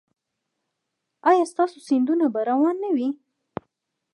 ایا 1.29 1.43
ستاسو 1.51 1.77
سیندونه 1.87 2.25
به 2.33 2.41
روان 2.49 2.75
نه 2.83 2.89
وي؟ 2.95 3.09